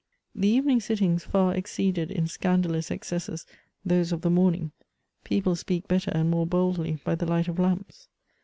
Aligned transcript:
The 0.33 0.47
evening 0.47 0.79
sittings 0.79 1.25
far 1.25 1.53
exceeded 1.53 2.09
in 2.09 2.25
scandalous 2.25 2.89
excesses 2.89 3.45
those 3.85 4.11
of 4.11 4.21
the 4.21 4.31
morning; 4.31 4.71
people 5.23 5.55
speak 5.55 5.87
better 5.87 6.09
and 6.09 6.27
more 6.31 6.47
boldly 6.47 6.97
by 7.03 7.13
the 7.13 7.27
light 7.27 7.47
of 7.47 7.59
lamps. 7.59 8.07